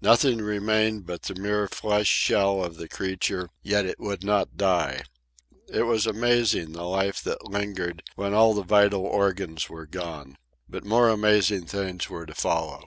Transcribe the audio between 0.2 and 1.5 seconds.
remained but the